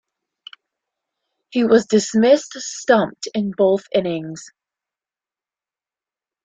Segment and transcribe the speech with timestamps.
[1.51, 4.45] He was dismissed stumped in both innings.